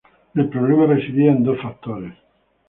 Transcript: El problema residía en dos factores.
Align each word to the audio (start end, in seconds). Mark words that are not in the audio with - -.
El 0.33 0.49
problema 0.49 0.87
residía 0.87 1.29
en 1.29 1.43
dos 1.43 1.61
factores. 1.61 2.11